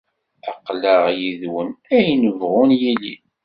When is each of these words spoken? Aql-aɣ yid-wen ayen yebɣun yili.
Aql-aɣ 0.49 1.03
yid-wen 1.19 1.69
ayen 1.95 2.21
yebɣun 2.25 2.69
yili. 2.81 3.15